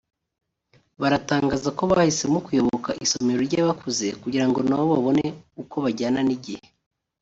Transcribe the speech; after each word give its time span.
baratangaza 1.01 1.69
ko 1.77 1.83
bahisemo 1.91 2.37
kuyoboka 2.45 2.89
isomero 3.05 3.39
ry’abakuze 3.47 4.07
kugira 4.21 4.45
ngo 4.49 4.59
nabo 4.67 4.85
babone 4.93 5.25
uko 5.61 5.75
bajyana 5.83 6.19
n’igihe 6.27 6.65